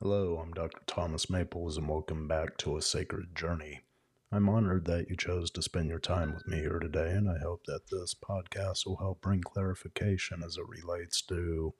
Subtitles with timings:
[0.00, 0.82] Hello, I'm Dr.
[0.86, 3.80] Thomas Maples, and welcome back to A Sacred Journey.
[4.30, 7.38] I'm honored that you chose to spend your time with me here today, and I
[7.38, 11.74] hope that this podcast will help bring clarification as it relates to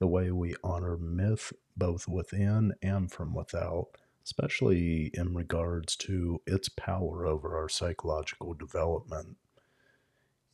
[0.00, 3.90] the way we honor myth both within and from without,
[4.24, 9.36] especially in regards to its power over our psychological development.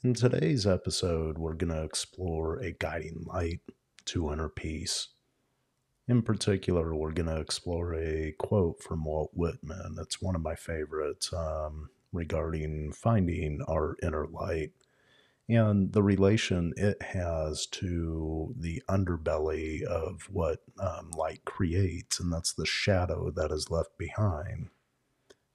[0.02, 3.60] In today's episode, we're going to explore a guiding light
[4.06, 5.08] to inner peace.
[6.08, 9.96] In particular, we're going to explore a quote from Walt Whitman.
[10.00, 14.72] It's one of my favorites um, regarding finding our inner light
[15.54, 22.52] and the relation it has to the underbelly of what um, light creates, and that's
[22.52, 24.68] the shadow that is left behind.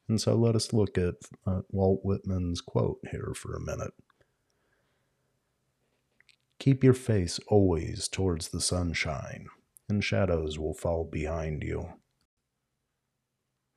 [0.07, 1.15] And so let us look at
[1.47, 3.93] uh, Walt Whitman's quote here for a minute.
[6.59, 9.47] Keep your face always towards the sunshine
[9.87, 11.89] and shadows will fall behind you.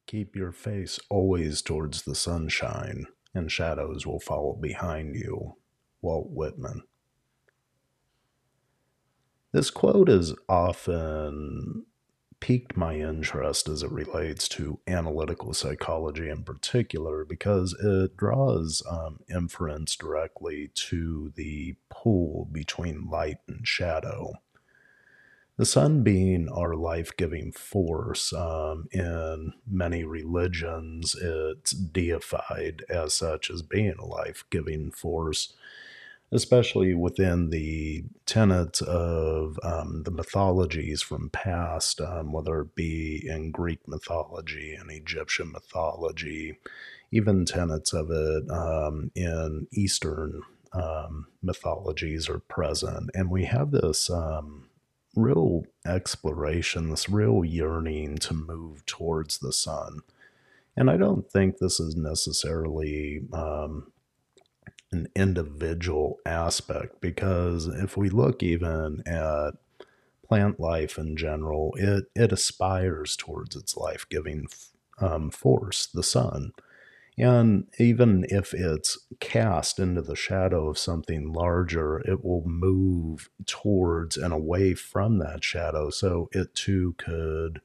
[0.06, 5.56] Keep your face always towards the sunshine, and shadows will follow behind you.
[6.02, 6.82] Walt Whitman.
[9.52, 11.86] This quote has often
[12.40, 19.18] piqued my interest as it relates to analytical psychology in particular because it draws um,
[19.28, 24.34] inference directly to the pull between light and shadow
[25.58, 33.50] the sun being our life giving force, um, in many religions, it's deified as such
[33.50, 35.54] as being a life giving force,
[36.30, 43.50] especially within the tenets of um, the mythologies from past, um, whether it be in
[43.50, 46.58] Greek mythology and Egyptian mythology,
[47.10, 53.10] even tenets of it um, in Eastern um, mythologies are present.
[53.14, 54.68] And we have this um,
[55.16, 60.00] real exploration, this real yearning to move towards the sun.
[60.76, 63.90] And I don't think this is necessarily um,
[64.92, 69.52] an individual aspect because if we look even at
[70.26, 74.46] plant life in general, it, it aspires towards its life giving
[75.00, 76.52] um, force, the sun.
[77.16, 84.16] And even if it's cast into the shadow of something larger, it will move towards
[84.16, 85.90] and away from that shadow.
[85.90, 87.60] So it too could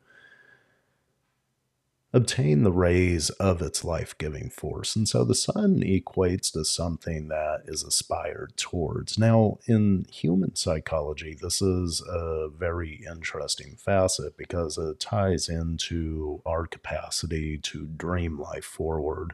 [2.13, 4.96] obtain the rays of its life giving force.
[4.96, 9.18] And so the sun equates to something that is aspired towards.
[9.18, 16.68] Now, in human psychology, this is a very interesting facet because it ties into our
[16.68, 19.34] capacity to dream life forward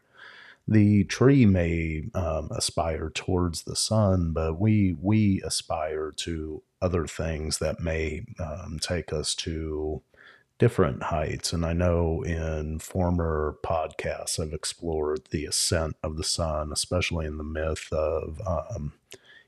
[0.69, 7.57] the tree may um, aspire towards the sun, but we we aspire to other things
[7.57, 10.03] that may um, take us to
[10.59, 11.53] different heights.
[11.53, 17.37] And I know in former podcasts I've explored the ascent of the sun, especially in
[17.37, 18.93] the myth of um,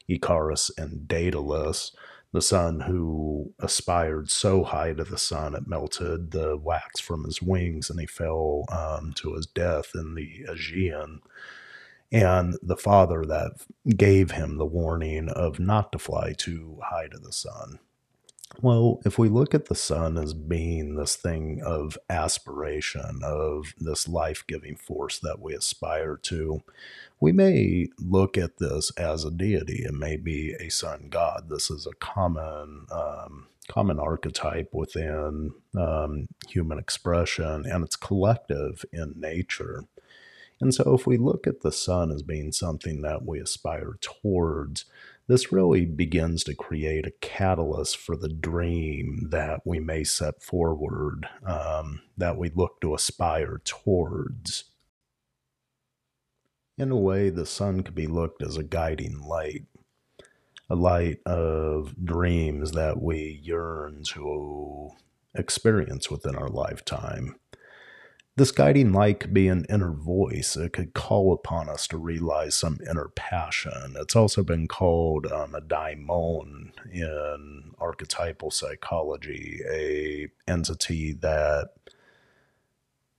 [0.08, 1.92] Icarus and Daedalus
[2.34, 7.42] the son who aspired so high to the sun it melted the wax from his
[7.42, 11.22] wings and he fell um, to his death in the Aegean.
[12.14, 13.52] And the father that
[13.96, 17.80] gave him the warning of not to fly too high to the sun.
[18.60, 24.08] Well, if we look at the sun as being this thing of aspiration, of this
[24.08, 26.62] life giving force that we aspire to,
[27.20, 29.84] we may look at this as a deity.
[29.84, 31.50] It may be a sun god.
[31.50, 32.86] This is a common.
[32.92, 39.86] Um, common archetype within um, human expression and it's collective in nature.
[40.60, 44.86] And so, if we look at the sun as being something that we aspire towards,
[45.32, 51.26] this really begins to create a catalyst for the dream that we may set forward,
[51.46, 54.66] um, that we look to aspire towards.
[56.78, 59.68] In a way, the sun could be looked as a guiding light,
[60.70, 64.90] a light of dreams that we yearn to
[65.34, 67.38] experience within our lifetime.
[68.38, 70.56] This guiding light could be an inner voice.
[70.56, 73.96] It could call upon us to realize some inner passion.
[73.98, 81.72] It's also been called um, a daimon in archetypal psychology, a entity that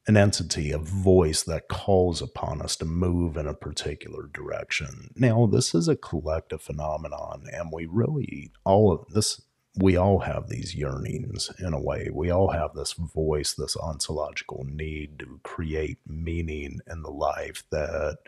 [0.07, 5.11] an entity, a voice that calls upon us to move in a particular direction.
[5.15, 9.43] Now, this is a collective phenomenon, and we really all of this
[9.77, 12.11] we all have these yearnings in a way.
[12.13, 18.19] We all have this voice, this ontological need to create meaning in the life that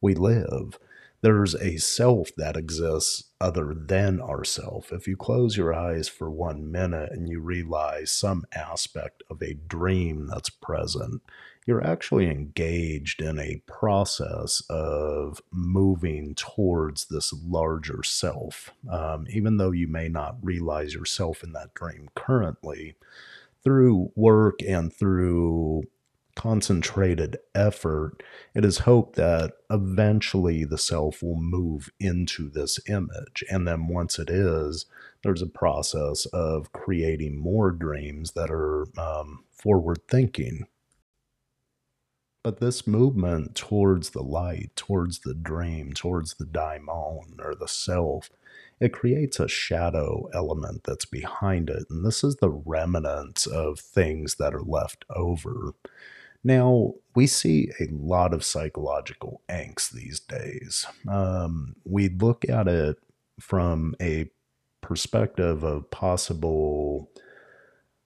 [0.00, 0.78] we live.
[1.24, 4.92] There's a self that exists other than ourself.
[4.92, 9.54] If you close your eyes for one minute and you realize some aspect of a
[9.54, 11.22] dream that's present,
[11.64, 18.70] you're actually engaged in a process of moving towards this larger self.
[18.92, 22.96] Um, even though you may not realize yourself in that dream currently,
[23.62, 25.84] through work and through
[26.36, 28.22] concentrated effort,
[28.54, 33.44] it is hoped that eventually the self will move into this image.
[33.50, 34.86] And then once it is,
[35.22, 40.66] there's a process of creating more dreams that are um, forward thinking.
[42.42, 48.28] But this movement towards the light, towards the dream, towards the daimon or the self,
[48.80, 51.84] it creates a shadow element that's behind it.
[51.88, 55.72] And this is the remnants of things that are left over.
[56.44, 60.86] Now, we see a lot of psychological angst these days.
[61.08, 62.98] Um, we look at it
[63.40, 64.30] from a
[64.82, 67.10] perspective of possible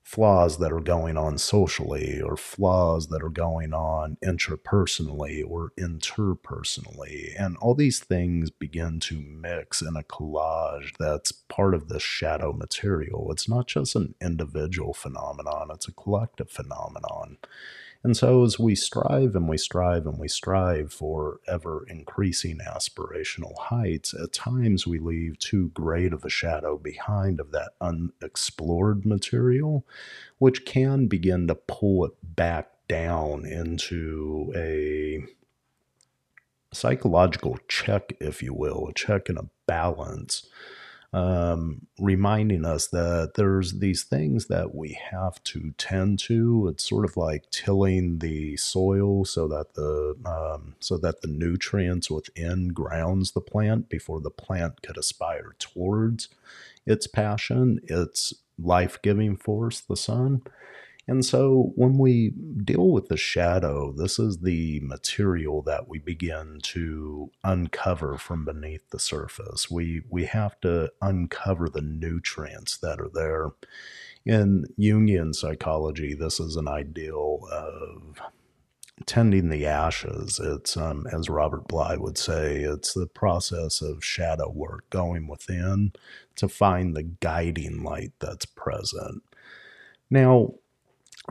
[0.09, 7.35] flaws that are going on socially or flaws that are going on intrapersonally or interpersonally.
[7.37, 12.53] And all these things begin to mix in a collage that's part of the shadow
[12.53, 13.31] material.
[13.31, 17.37] It's not just an individual phenomenon, it's a collective phenomenon.
[18.01, 23.57] And so, as we strive and we strive and we strive for ever increasing aspirational
[23.57, 29.85] heights, at times we leave too great of a shadow behind of that unexplored material,
[30.37, 35.21] which can begin to pull it back down into a
[36.71, 40.47] psychological check, if you will, a check and a balance
[41.11, 46.67] um, reminding us that there's these things that we have to tend to.
[46.69, 52.11] It's sort of like tilling the soil so that the um, so that the nutrients
[52.11, 56.29] within grounds the plant before the plant could aspire towards
[56.85, 60.41] its passion, its life giving force, the sun.
[61.09, 62.29] And so when we
[62.63, 68.87] deal with the shadow, this is the material that we begin to uncover from beneath
[68.91, 69.71] the surface.
[69.71, 73.49] We we have to uncover the nutrients that are there.
[74.23, 78.21] In Jungian psychology, this is an ideal of
[79.07, 80.39] tending the ashes.
[80.39, 85.93] It's, um, as Robert Bly would say, it's the process of shadow work, going within
[86.35, 89.23] to find the guiding light that's present.
[90.11, 90.53] Now,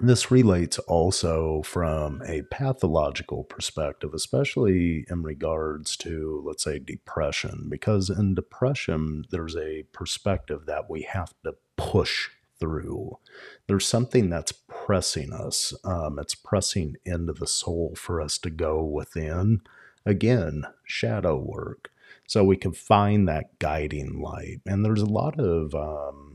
[0.00, 8.10] this relates also from a pathological perspective, especially in regards to, let's say, depression, because
[8.10, 12.28] in depression, there's a perspective that we have to push
[12.60, 13.18] through.
[13.66, 18.82] There's something that's pressing us, um, it's pressing into the soul for us to go
[18.82, 19.62] within.
[20.04, 21.90] Again, shadow work.
[22.26, 24.60] So we can find that guiding light.
[24.66, 26.27] And there's a lot of, um,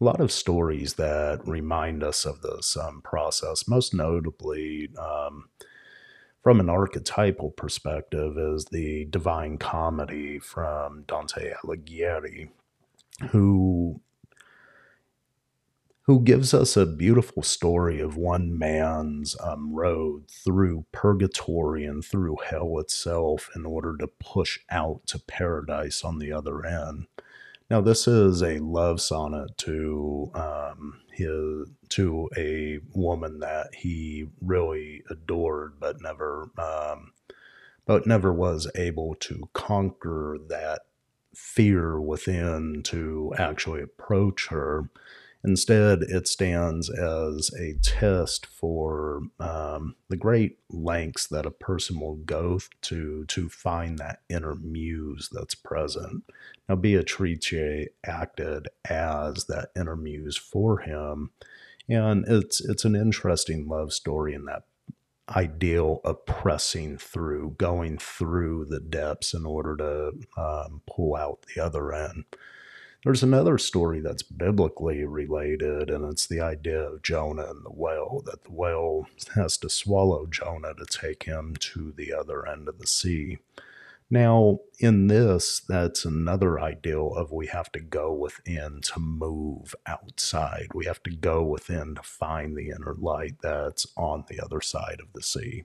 [0.00, 5.48] a lot of stories that remind us of this um, process, most notably um,
[6.42, 12.50] from an archetypal perspective, is the Divine Comedy from Dante Alighieri,
[13.30, 14.00] who
[16.02, 22.36] who gives us a beautiful story of one man's um, road through purgatory and through
[22.48, 27.08] hell itself in order to push out to paradise on the other end.
[27.68, 35.02] Now, this is a love sonnet to um, his to a woman that he really
[35.10, 37.12] adored, but never, um,
[37.84, 40.82] but never was able to conquer that
[41.34, 44.88] fear within to actually approach her.
[45.46, 52.16] Instead, it stands as a test for um, the great lengths that a person will
[52.16, 56.24] go to to find that inner muse that's present.
[56.68, 61.30] Now, Beatrice acted as that inner muse for him,
[61.88, 64.64] and it's it's an interesting love story in that
[65.28, 71.62] ideal of pressing through, going through the depths in order to um, pull out the
[71.62, 72.24] other end.
[73.06, 78.20] There's another story that's biblically related, and it's the idea of Jonah and the whale,
[78.26, 82.80] that the whale has to swallow Jonah to take him to the other end of
[82.80, 83.38] the sea.
[84.10, 90.70] Now, in this, that's another ideal of we have to go within to move outside.
[90.74, 94.98] We have to go within to find the inner light that's on the other side
[95.00, 95.62] of the sea.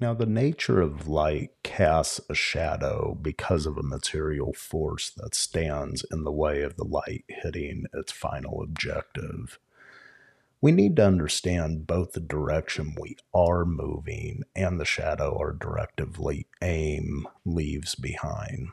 [0.00, 6.04] Now, the nature of light casts a shadow because of a material force that stands
[6.12, 9.58] in the way of the light hitting its final objective.
[10.60, 16.46] we need to understand both the direction we are moving and the shadow our directively
[16.62, 18.68] aim leaves behind.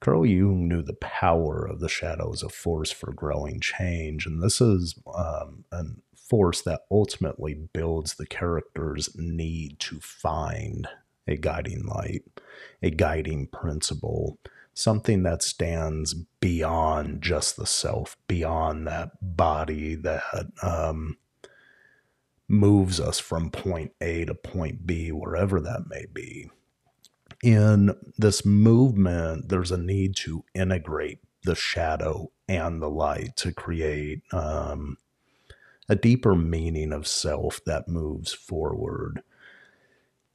[0.00, 4.42] Carl Jung knew the power of the shadow as a force for growing change, and
[4.42, 5.84] this is um, a
[6.34, 10.88] force that ultimately builds the character's need to find
[11.28, 12.24] a guiding light,
[12.82, 14.36] a guiding principle,
[14.72, 20.24] something that stands beyond just the self, beyond that body that
[20.60, 21.16] um,
[22.48, 26.50] moves us from point A to point B, wherever that may be.
[27.44, 34.22] In this movement, there's a need to integrate the shadow and the light to create
[34.32, 34.96] um,
[35.88, 39.22] a deeper meaning of self that moves forward.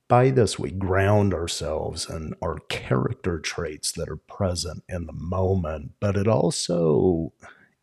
[0.07, 5.91] By this, we ground ourselves in our character traits that are present in the moment,
[5.99, 7.31] but it also,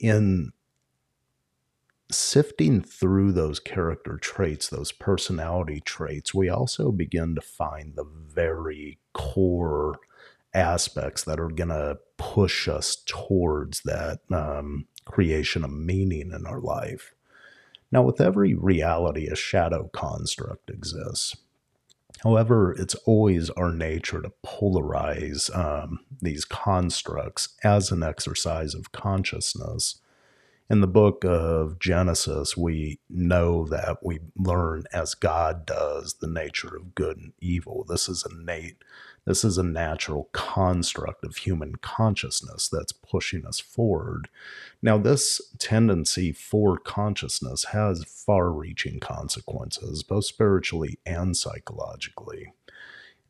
[0.01, 0.53] in
[2.11, 8.99] sifting through those character traits, those personality traits, we also begin to find the very
[9.13, 9.99] core
[10.55, 16.61] aspects that are going to push us towards that um, creation of meaning in our
[16.61, 17.15] life.
[17.93, 21.37] Now, with every reality, a shadow construct exists.
[22.23, 30.01] However, it's always our nature to polarize um, these constructs as an exercise of consciousness
[30.69, 36.75] in the book of Genesis, we know that we learn as God does the nature
[36.75, 37.85] of good and evil.
[37.89, 38.83] This is innate.
[39.27, 44.29] This is a natural construct of human consciousness that's pushing us forward.
[44.81, 52.53] Now, this tendency for consciousness has far reaching consequences, both spiritually and psychologically.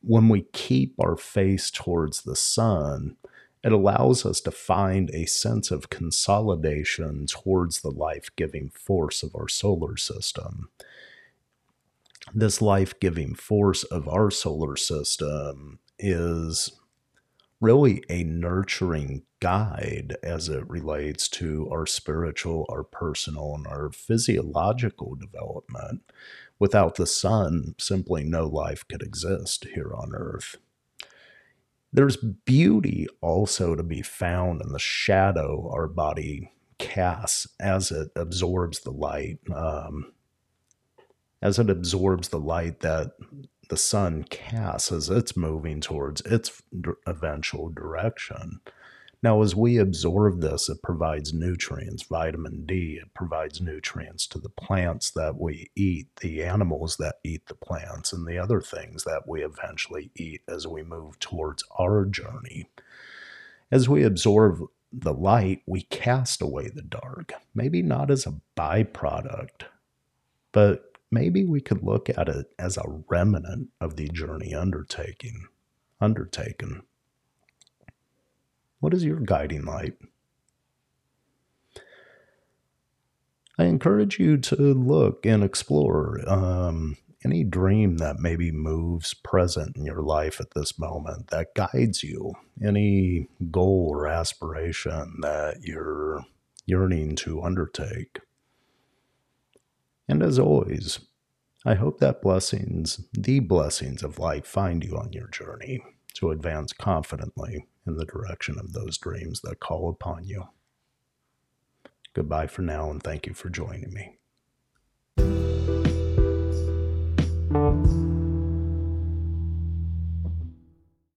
[0.03, 3.17] When we keep our face towards the sun,
[3.65, 9.35] it allows us to find a sense of consolidation towards the life giving force of
[9.35, 10.69] our solar system.
[12.35, 16.73] This life giving force of our solar system is
[17.61, 25.15] really a nurturing guide as it relates to our spiritual, our personal, and our physiological
[25.15, 26.03] development.
[26.59, 30.57] Without the sun, simply no life could exist here on Earth.
[31.93, 38.81] There's beauty also to be found in the shadow our body casts as it absorbs
[38.81, 40.12] the light, um,
[41.41, 43.12] as it absorbs the light that
[43.68, 46.62] the sun casts as it's moving towards its
[47.06, 48.61] eventual direction.
[49.23, 53.00] Now, as we absorb this, it provides nutrients, vitamin D.
[53.02, 58.12] It provides nutrients to the plants that we eat, the animals that eat the plants,
[58.12, 62.68] and the other things that we eventually eat as we move towards our journey.
[63.70, 64.61] As we absorb
[64.92, 67.32] the light, we cast away the dark.
[67.54, 69.62] Maybe not as a byproduct,
[70.52, 75.46] but maybe we could look at it as a remnant of the journey undertaking,
[76.00, 76.82] undertaken.
[78.80, 79.94] What is your guiding light?
[83.58, 89.84] I encourage you to look and explore um, any dream that maybe moves present in
[89.84, 96.25] your life at this moment that guides you, any goal or aspiration that you're
[96.66, 98.20] yearning to undertake.
[100.08, 101.00] And as always,
[101.64, 105.82] I hope that blessings, the blessings of life, find you on your journey
[106.14, 110.44] to advance confidently in the direction of those dreams that call upon you.
[112.14, 115.55] Goodbye for now, and thank you for joining me.